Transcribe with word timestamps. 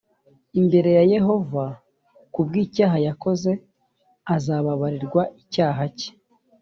imbere 0.59 0.89
ya 0.97 1.03
yehova 1.13 1.63
ku 2.33 2.39
bw’icyaha 2.47 2.97
yakoze 3.07 3.51
azababarirwa 4.35 5.21
icyaha 5.41 5.83
cye 5.97 6.09